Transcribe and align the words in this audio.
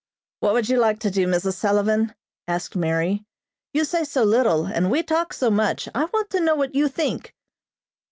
"What 0.39 0.53
would 0.53 0.67
you 0.67 0.79
like 0.79 0.97
to 1.01 1.11
do, 1.11 1.27
Mrs. 1.27 1.53
Sullivan?" 1.57 2.15
asked 2.47 2.75
Mary. 2.75 3.23
"You 3.71 3.85
say 3.85 4.03
so 4.03 4.23
little, 4.23 4.65
and 4.65 4.89
we 4.89 5.03
talk 5.03 5.31
so 5.31 5.51
much. 5.51 5.87
I 5.93 6.05
want 6.05 6.31
to 6.31 6.39
know 6.39 6.55
what 6.55 6.73
you 6.73 6.87
think." 6.87 7.35